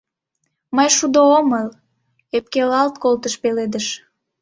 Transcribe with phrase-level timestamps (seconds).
[0.75, 1.67] —Мый шудо омыл,—
[2.37, 3.87] ӧпкелалт колтыш пеледыш.